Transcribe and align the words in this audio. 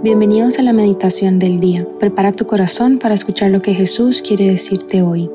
Bienvenidos 0.00 0.60
a 0.60 0.62
la 0.62 0.72
meditación 0.72 1.40
del 1.40 1.58
día. 1.58 1.84
Prepara 1.98 2.30
tu 2.30 2.46
corazón 2.46 3.00
para 3.00 3.16
escuchar 3.16 3.50
lo 3.50 3.62
que 3.62 3.74
Jesús 3.74 4.22
quiere 4.22 4.46
decirte 4.46 5.02
hoy. 5.02 5.24
En 5.24 5.30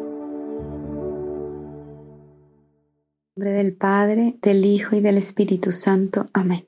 nombre 3.35 3.51
del 3.51 3.75
Padre, 3.75 4.37
del 4.41 4.63
Hijo 4.63 4.95
y 4.95 5.01
del 5.01 5.17
Espíritu 5.17 5.73
Santo. 5.73 6.25
Amén. 6.31 6.65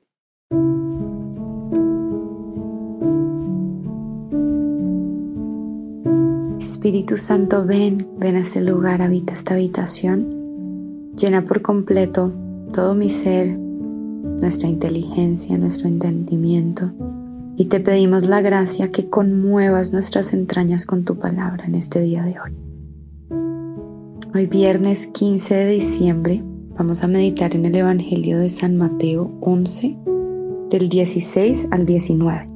Espíritu 6.58 7.16
Santo, 7.16 7.64
ven, 7.64 7.96
ven 8.18 8.36
a 8.36 8.40
este 8.40 8.60
lugar, 8.60 9.00
habita 9.00 9.32
esta 9.32 9.54
habitación, 9.54 11.14
llena 11.16 11.46
por 11.46 11.62
completo 11.62 12.30
todo 12.74 12.94
mi 12.94 13.08
ser, 13.08 13.56
nuestra 13.56 14.68
inteligencia, 14.68 15.56
nuestro 15.56 15.88
entendimiento 15.88 16.92
y 17.56 17.66
te 17.66 17.80
pedimos 17.80 18.26
la 18.26 18.42
gracia 18.42 18.90
que 18.90 19.08
conmuevas 19.08 19.92
nuestras 19.92 20.32
entrañas 20.32 20.84
con 20.84 21.04
tu 21.04 21.18
palabra 21.18 21.64
en 21.64 21.74
este 21.74 22.00
día 22.00 22.22
de 22.22 22.36
hoy. 22.38 22.52
Hoy 24.34 24.46
viernes 24.46 25.06
15 25.06 25.54
de 25.54 25.70
diciembre 25.70 26.42
vamos 26.76 27.02
a 27.02 27.06
meditar 27.06 27.56
en 27.56 27.64
el 27.64 27.74
Evangelio 27.74 28.38
de 28.38 28.50
San 28.50 28.76
Mateo 28.76 29.32
11 29.40 29.96
del 30.70 30.88
16 30.90 31.68
al 31.70 31.86
19. 31.86 32.46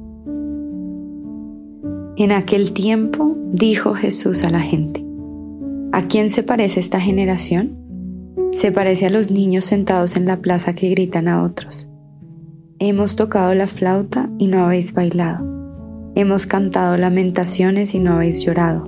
En 2.17 2.31
aquel 2.31 2.73
tiempo 2.73 3.35
dijo 3.51 3.95
Jesús 3.95 4.43
a 4.43 4.51
la 4.51 4.61
gente, 4.61 5.03
¿a 5.91 6.03
quién 6.03 6.29
se 6.29 6.43
parece 6.43 6.79
esta 6.79 6.99
generación? 6.99 7.79
Se 8.51 8.71
parece 8.71 9.07
a 9.07 9.09
los 9.09 9.31
niños 9.31 9.65
sentados 9.65 10.15
en 10.15 10.25
la 10.25 10.37
plaza 10.37 10.73
que 10.73 10.89
gritan 10.89 11.27
a 11.27 11.43
otros. 11.43 11.90
Hemos 12.83 13.15
tocado 13.15 13.53
la 13.53 13.67
flauta 13.67 14.31
y 14.39 14.47
no 14.47 14.65
habéis 14.65 14.95
bailado. 14.95 15.45
Hemos 16.15 16.47
cantado 16.47 16.97
lamentaciones 16.97 17.93
y 17.93 17.99
no 17.99 18.13
habéis 18.13 18.41
llorado. 18.41 18.85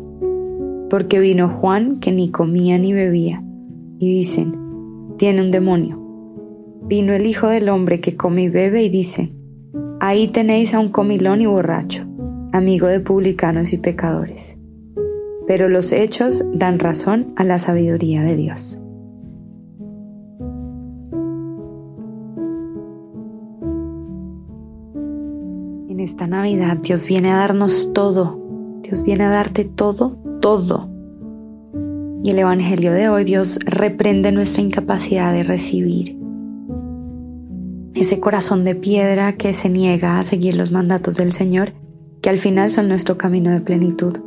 Porque 0.89 1.19
vino 1.19 1.47
Juan 1.47 1.99
que 1.99 2.11
ni 2.11 2.31
comía 2.31 2.79
ni 2.79 2.91
bebía, 2.91 3.43
y 3.99 4.09
dicen, 4.09 4.57
tiene 5.19 5.43
un 5.43 5.51
demonio. 5.51 6.01
Vino 6.87 7.13
el 7.13 7.27
Hijo 7.27 7.49
del 7.49 7.69
Hombre 7.69 8.01
que 8.01 8.17
come 8.17 8.41
y 8.41 8.49
bebe 8.49 8.81
y 8.81 8.89
dicen, 8.89 9.37
ahí 9.99 10.27
tenéis 10.27 10.73
a 10.73 10.79
un 10.79 10.89
comilón 10.89 11.41
y 11.41 11.45
borracho, 11.45 12.07
amigo 12.51 12.87
de 12.87 12.99
publicanos 12.99 13.73
y 13.73 13.77
pecadores. 13.77 14.57
Pero 15.45 15.69
los 15.69 15.91
hechos 15.91 16.43
dan 16.51 16.79
razón 16.79 17.27
a 17.35 17.43
la 17.43 17.59
sabiduría 17.59 18.23
de 18.23 18.37
Dios. 18.37 18.79
Navidad 26.33 26.77
Dios 26.77 27.05
viene 27.05 27.29
a 27.29 27.37
darnos 27.37 27.93
todo. 27.93 28.41
Dios 28.81 29.03
viene 29.03 29.23
a 29.25 29.29
darte 29.29 29.65
todo, 29.65 30.17
todo. 30.41 30.89
Y 32.23 32.31
el 32.31 32.39
Evangelio 32.39 32.91
de 32.91 33.07
hoy 33.07 33.23
Dios 33.23 33.59
reprende 33.63 34.31
nuestra 34.31 34.63
incapacidad 34.63 35.31
de 35.31 35.43
recibir. 35.43 36.17
Ese 37.93 38.19
corazón 38.19 38.65
de 38.65 38.73
piedra 38.73 39.33
que 39.33 39.53
se 39.53 39.69
niega 39.69 40.17
a 40.17 40.23
seguir 40.23 40.55
los 40.55 40.71
mandatos 40.71 41.17
del 41.17 41.33
Señor, 41.33 41.73
que 42.23 42.31
al 42.31 42.39
final 42.39 42.71
son 42.71 42.89
nuestro 42.89 43.15
camino 43.15 43.51
de 43.51 43.61
plenitud. 43.61 44.17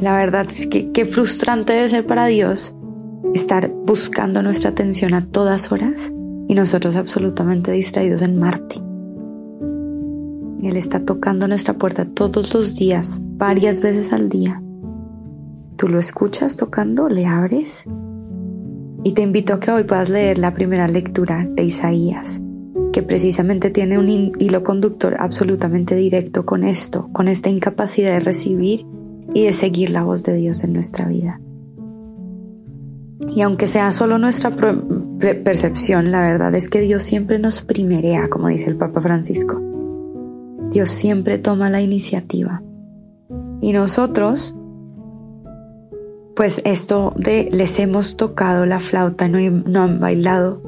La 0.00 0.16
verdad 0.16 0.48
es 0.50 0.66
que 0.66 0.90
qué 0.90 1.04
frustrante 1.04 1.72
debe 1.72 1.88
ser 1.88 2.04
para 2.04 2.26
Dios 2.26 2.74
estar 3.32 3.70
buscando 3.86 4.42
nuestra 4.42 4.70
atención 4.70 5.14
a 5.14 5.24
todas 5.24 5.70
horas 5.70 6.12
y 6.48 6.54
nosotros 6.54 6.96
absolutamente 6.96 7.70
distraídos 7.70 8.22
en 8.22 8.40
Marte. 8.40 8.89
Él 10.68 10.76
está 10.76 11.04
tocando 11.04 11.48
nuestra 11.48 11.74
puerta 11.74 12.04
todos 12.04 12.52
los 12.54 12.76
días, 12.76 13.20
varias 13.36 13.80
veces 13.80 14.12
al 14.12 14.28
día. 14.28 14.62
¿Tú 15.76 15.88
lo 15.88 15.98
escuchas 15.98 16.56
tocando? 16.56 17.08
¿Le 17.08 17.26
abres? 17.26 17.86
Y 19.02 19.12
te 19.12 19.22
invito 19.22 19.54
a 19.54 19.60
que 19.60 19.70
hoy 19.70 19.84
puedas 19.84 20.10
leer 20.10 20.36
la 20.36 20.52
primera 20.52 20.86
lectura 20.86 21.48
de 21.50 21.64
Isaías, 21.64 22.42
que 22.92 23.02
precisamente 23.02 23.70
tiene 23.70 23.98
un 23.98 24.32
hilo 24.38 24.62
conductor 24.62 25.16
absolutamente 25.18 25.96
directo 25.96 26.44
con 26.44 26.64
esto, 26.64 27.08
con 27.12 27.28
esta 27.28 27.48
incapacidad 27.48 28.10
de 28.10 28.20
recibir 28.20 28.84
y 29.32 29.44
de 29.44 29.54
seguir 29.54 29.90
la 29.90 30.02
voz 30.02 30.22
de 30.24 30.34
Dios 30.34 30.64
en 30.64 30.74
nuestra 30.74 31.06
vida. 31.06 31.40
Y 33.34 33.40
aunque 33.42 33.66
sea 33.66 33.92
solo 33.92 34.18
nuestra 34.18 34.54
percepción, 35.18 36.10
la 36.10 36.20
verdad 36.20 36.54
es 36.54 36.68
que 36.68 36.80
Dios 36.80 37.02
siempre 37.02 37.38
nos 37.38 37.62
primerea, 37.62 38.28
como 38.28 38.48
dice 38.48 38.68
el 38.68 38.76
Papa 38.76 39.00
Francisco. 39.00 39.69
Dios 40.70 40.88
siempre 40.88 41.38
toma 41.38 41.70
la 41.70 41.80
iniciativa. 41.80 42.62
Y 43.60 43.72
nosotros, 43.72 44.56
pues 46.36 46.62
esto 46.64 47.12
de 47.16 47.48
les 47.52 47.78
hemos 47.78 48.16
tocado 48.16 48.66
la 48.66 48.80
flauta, 48.80 49.28
no, 49.28 49.38
no 49.40 49.82
han 49.82 50.00
bailado, 50.00 50.62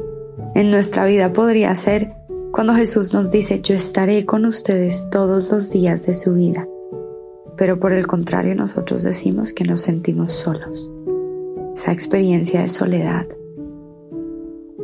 en 0.55 0.71
nuestra 0.71 1.05
vida 1.07 1.33
podría 1.33 1.75
ser 1.75 2.15
cuando 2.53 2.75
Jesús 2.75 3.15
nos 3.15 3.31
dice, 3.31 3.63
yo 3.63 3.75
estaré 3.75 4.27
con 4.27 4.45
ustedes 4.45 5.09
todos 5.11 5.51
los 5.51 5.71
días 5.71 6.05
de 6.05 6.13
su 6.13 6.35
vida. 6.35 6.69
Pero 7.57 7.81
por 7.81 7.95
el 7.95 8.07
contrario 8.07 8.55
nosotros 8.55 9.03
decimos 9.03 9.55
que 9.55 9.65
nos 9.65 9.81
sentimos 9.81 10.33
solos. 10.33 10.93
Esa 11.75 11.93
experiencia 11.93 12.61
de 12.61 12.69
soledad, 12.69 13.27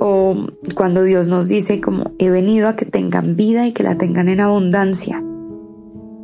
o 0.01 0.47
cuando 0.75 1.03
Dios 1.03 1.29
nos 1.29 1.49
dice 1.49 1.81
como 1.81 2.13
he 2.19 2.31
venido 2.31 2.69
a 2.69 2.77
que 2.77 2.85
tengan 2.85 3.37
vida 3.37 3.67
y 3.67 3.73
que 3.73 3.83
la 3.83 3.97
tengan 3.97 4.29
en 4.29 4.41
abundancia. 4.41 5.23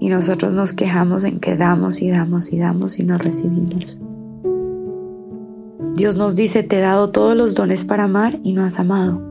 Y 0.01 0.09
nosotros 0.09 0.55
nos 0.55 0.73
quejamos 0.73 1.25
en 1.25 1.41
que 1.41 1.57
damos 1.57 2.03
y 2.03 2.11
damos 2.11 2.53
y 2.53 2.59
damos 2.59 2.99
y 2.99 3.05
no 3.05 3.19
recibimos. 3.19 4.01
Dios 5.95 6.17
nos 6.17 6.35
dice, 6.35 6.63
te 6.63 6.79
he 6.79 6.81
dado 6.81 7.11
todos 7.11 7.37
los 7.37 7.55
dones 7.55 7.85
para 7.85 8.05
amar 8.05 8.41
y 8.43 8.53
no 8.53 8.65
has 8.65 8.79
amado. 8.79 9.23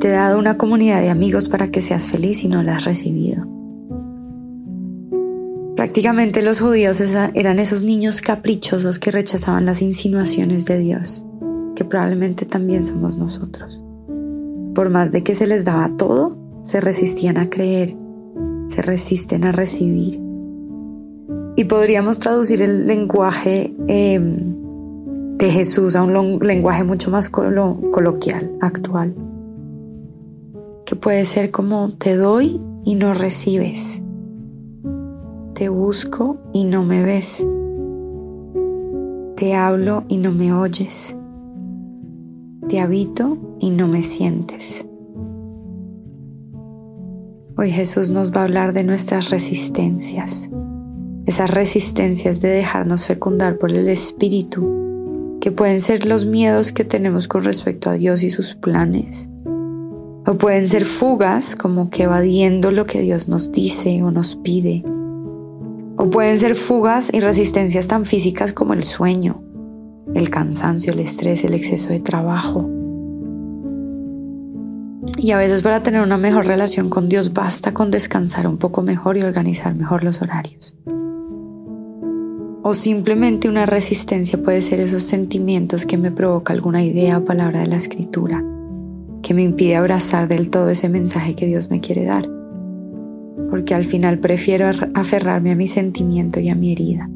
Te 0.00 0.08
he 0.08 0.12
dado 0.12 0.38
una 0.38 0.58
comunidad 0.58 1.00
de 1.00 1.10
amigos 1.10 1.48
para 1.48 1.70
que 1.70 1.80
seas 1.80 2.06
feliz 2.06 2.42
y 2.42 2.48
no 2.48 2.62
la 2.62 2.76
has 2.76 2.84
recibido. 2.84 3.46
Prácticamente 5.76 6.42
los 6.42 6.60
judíos 6.60 7.00
eran 7.00 7.58
esos 7.58 7.84
niños 7.84 8.20
caprichosos 8.20 8.98
que 8.98 9.10
rechazaban 9.10 9.64
las 9.64 9.80
insinuaciones 9.80 10.66
de 10.66 10.78
Dios 10.78 11.24
que 11.80 11.86
probablemente 11.86 12.44
también 12.44 12.84
somos 12.84 13.16
nosotros. 13.16 13.82
Por 14.74 14.90
más 14.90 15.12
de 15.12 15.22
que 15.22 15.34
se 15.34 15.46
les 15.46 15.64
daba 15.64 15.90
todo, 15.96 16.36
se 16.60 16.78
resistían 16.78 17.38
a 17.38 17.48
creer, 17.48 17.88
se 18.68 18.82
resisten 18.82 19.44
a 19.44 19.52
recibir. 19.52 20.20
Y 21.56 21.64
podríamos 21.64 22.20
traducir 22.20 22.60
el 22.60 22.86
lenguaje 22.86 23.74
em, 23.88 24.58
de 25.38 25.50
Jesús 25.50 25.96
a 25.96 26.02
un 26.02 26.38
lenguaje 26.40 26.84
mucho 26.84 27.10
más 27.10 27.30
coloquial, 27.30 28.52
actual, 28.60 29.14
que 30.84 30.96
puede 30.96 31.24
ser 31.24 31.50
como 31.50 31.94
te 31.96 32.14
doy 32.14 32.60
y 32.84 32.94
no 32.94 33.14
recibes, 33.14 34.02
te 35.54 35.70
busco 35.70 36.36
y 36.52 36.64
no 36.64 36.84
me 36.84 37.02
ves, 37.02 37.42
te 39.36 39.54
hablo 39.54 40.04
y 40.08 40.18
no 40.18 40.30
me 40.30 40.52
oyes 40.52 41.16
te 42.70 42.78
habito 42.78 43.36
y 43.58 43.70
no 43.70 43.88
me 43.88 44.00
sientes. 44.00 44.86
Hoy 47.56 47.68
Jesús 47.72 48.12
nos 48.12 48.30
va 48.30 48.42
a 48.42 48.44
hablar 48.44 48.72
de 48.72 48.84
nuestras 48.84 49.30
resistencias, 49.30 50.48
esas 51.26 51.50
resistencias 51.50 52.40
de 52.40 52.48
dejarnos 52.48 53.06
fecundar 53.06 53.58
por 53.58 53.72
el 53.72 53.88
Espíritu, 53.88 55.38
que 55.40 55.50
pueden 55.50 55.80
ser 55.80 56.06
los 56.06 56.26
miedos 56.26 56.70
que 56.70 56.84
tenemos 56.84 57.26
con 57.26 57.42
respecto 57.42 57.90
a 57.90 57.94
Dios 57.94 58.22
y 58.22 58.30
sus 58.30 58.54
planes, 58.54 59.28
o 60.26 60.34
pueden 60.38 60.68
ser 60.68 60.84
fugas 60.84 61.56
como 61.56 61.90
que 61.90 62.04
evadiendo 62.04 62.70
lo 62.70 62.86
que 62.86 63.00
Dios 63.00 63.26
nos 63.26 63.50
dice 63.50 64.00
o 64.04 64.12
nos 64.12 64.36
pide, 64.36 64.84
o 65.96 66.08
pueden 66.08 66.38
ser 66.38 66.54
fugas 66.54 67.12
y 67.12 67.18
resistencias 67.18 67.88
tan 67.88 68.04
físicas 68.04 68.52
como 68.52 68.74
el 68.74 68.84
sueño, 68.84 69.42
el 70.14 70.30
cansancio, 70.30 70.92
el 70.92 71.00
estrés, 71.00 71.44
el 71.44 71.54
exceso 71.54 71.90
de 71.90 72.00
trabajo. 72.00 72.68
Y 75.18 75.32
a 75.32 75.36
veces 75.36 75.62
para 75.62 75.82
tener 75.82 76.00
una 76.00 76.16
mejor 76.16 76.46
relación 76.46 76.88
con 76.88 77.08
Dios 77.08 77.32
basta 77.32 77.72
con 77.72 77.90
descansar 77.90 78.46
un 78.46 78.58
poco 78.58 78.82
mejor 78.82 79.16
y 79.16 79.22
organizar 79.22 79.74
mejor 79.74 80.02
los 80.02 80.22
horarios. 80.22 80.76
O 82.62 82.74
simplemente 82.74 83.48
una 83.48 83.66
resistencia 83.66 84.42
puede 84.42 84.62
ser 84.62 84.80
esos 84.80 85.02
sentimientos 85.02 85.86
que 85.86 85.96
me 85.96 86.10
provoca 86.10 86.52
alguna 86.52 86.82
idea 86.82 87.18
o 87.18 87.24
palabra 87.24 87.60
de 87.60 87.66
la 87.66 87.76
escritura, 87.76 88.44
que 89.22 89.34
me 89.34 89.42
impide 89.42 89.76
abrazar 89.76 90.28
del 90.28 90.50
todo 90.50 90.68
ese 90.70 90.88
mensaje 90.88 91.34
que 91.34 91.46
Dios 91.46 91.70
me 91.70 91.80
quiere 91.80 92.04
dar, 92.04 92.26
porque 93.48 93.74
al 93.74 93.84
final 93.84 94.18
prefiero 94.18 94.68
aferrarme 94.94 95.52
a 95.52 95.56
mi 95.56 95.66
sentimiento 95.66 96.40
y 96.40 96.50
a 96.50 96.54
mi 96.54 96.72
herida 96.72 97.08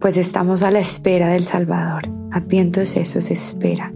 pues 0.00 0.16
estamos 0.16 0.62
a 0.62 0.70
la 0.70 0.80
espera 0.80 1.28
del 1.28 1.44
Salvador. 1.44 2.02
Adviento 2.32 2.80
es 2.80 2.96
eso, 2.96 3.18
es 3.18 3.30
espera. 3.30 3.92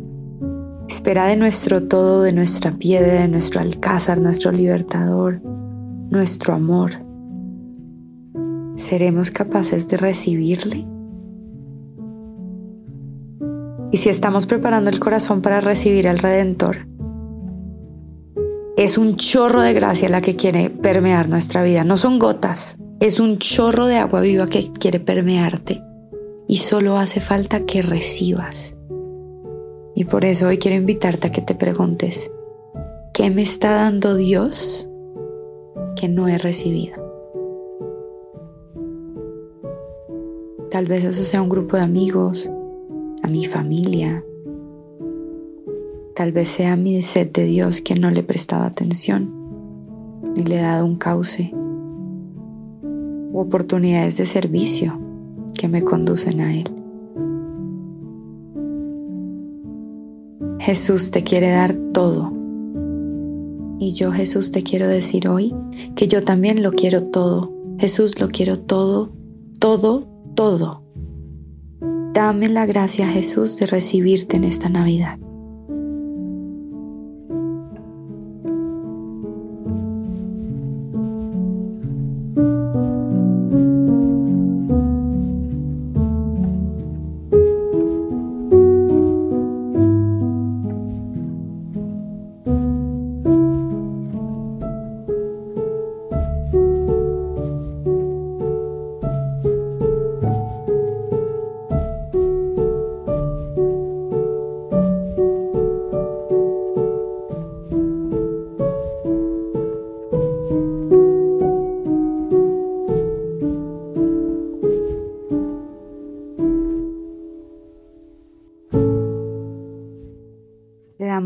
Espera 0.87 1.27
de 1.27 1.37
nuestro 1.37 1.85
todo, 1.85 2.23
de 2.23 2.33
nuestra 2.33 2.73
piedra, 2.73 3.23
de 3.23 3.29
nuestro 3.29 3.63
alcázar, 3.63 4.21
nuestro 4.21 4.53
libertador, 4.53 5.41
nuestro 6.11 6.53
amor. 6.53 6.93
¿Seremos 8.77 9.31
capaces 9.31 9.89
de 9.89 9.97
recibirle? 9.97 10.87
Y 13.91 13.97
si 13.97 14.11
estamos 14.11 14.45
preparando 14.45 14.91
el 14.91 15.01
corazón 15.01 15.41
para 15.41 15.61
recibir 15.61 16.07
al 16.07 16.19
Redentor, 16.19 16.87
es 18.77 18.99
un 18.99 19.17
chorro 19.17 19.63
de 19.63 19.73
gracia 19.73 20.09
la 20.11 20.21
que 20.21 20.37
quiere 20.37 20.69
permear 20.69 21.31
nuestra 21.31 21.63
vida. 21.63 21.83
No 21.85 21.97
son 21.97 22.19
gotas, 22.19 22.77
es 23.01 23.21
un 23.21 23.39
chorro 23.39 23.87
de 23.87 23.97
agua 23.97 24.21
viva 24.21 24.47
que 24.47 24.71
quiere 24.73 25.01
permearte. 25.01 25.81
Y 26.47 26.57
solo 26.59 26.99
hace 26.99 27.21
falta 27.21 27.65
que 27.65 27.83
recibas. 27.83 28.77
Y 29.95 30.05
por 30.05 30.25
eso 30.25 30.49
hoy 30.49 30.59
quiero 30.59 30.77
invitarte 30.77 31.29
a 31.29 31.31
que 31.31 31.41
te 31.41 31.55
preguntes, 31.55 32.31
¿qué 33.13 33.31
me 33.31 33.43
está 33.43 33.73
dando 33.73 34.15
Dios 34.15 34.89
que 35.97 36.09
no 36.09 36.29
he 36.29 36.37
recibido? 36.39 37.03
Tal 40.71 40.87
vez 40.87 41.05
eso 41.05 41.25
sea 41.25 41.41
un 41.41 41.49
grupo 41.49 41.77
de 41.77 41.85
amigos, 41.85 42.51
a 43.23 43.29
mi 43.29 43.47
familia, 43.47 44.25
Tal 46.15 46.31
vez 46.31 46.47
sea 46.47 46.77
mi 46.77 47.03
sed 47.03 47.33
de 47.33 47.45
Dios 47.45 47.81
que 47.81 47.97
no 47.97 48.09
le 48.13 48.21
he 48.21 48.23
prestado 48.23 48.63
atención, 48.63 49.35
ni 50.37 50.45
le 50.45 50.59
he 50.59 50.63
dado 50.63 50.87
un 50.87 50.95
cauce, 50.95 51.51
u 53.33 53.41
oportunidades 53.41 54.17
de 54.17 54.25
servicio 54.25 55.01
que 55.65 55.69
me 55.69 55.83
conducen 55.83 56.43
a 56.43 56.55
Él. 56.55 56.71
Jesús 60.61 61.11
te 61.11 61.23
quiere 61.23 61.49
dar 61.49 61.75
todo. 61.95 62.35
Y 63.79 63.95
yo 63.95 64.13
Jesús 64.13 64.51
te 64.51 64.63
quiero 64.63 64.87
decir 64.87 65.27
hoy 65.27 65.55
que 65.97 66.07
yo 66.07 66.23
también 66.23 66.63
lo 66.63 66.71
quiero 66.71 67.05
todo. 67.05 67.51
Jesús 67.79 68.21
lo 68.21 68.29
quiero 68.29 68.59
todo, 68.59 69.15
todo, 69.59 70.07
todo. 70.35 70.85
Dame 72.13 72.51
la 72.51 72.67
gracia 72.67 73.09
Jesús 73.09 73.57
de 73.57 73.65
recibirte 73.65 74.37
en 74.37 74.45
esta 74.45 74.69
Navidad. 74.69 75.19